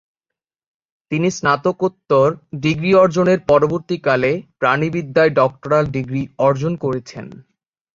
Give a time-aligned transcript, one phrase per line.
[1.11, 2.27] তিনি স্নাতকোত্তর
[2.61, 7.25] ডিগ্রি অর্জনের পরবর্তীকালে প্রাণিবিদ্যায় ডক্টরাল ডিগ্রি অর্জন করেছেন।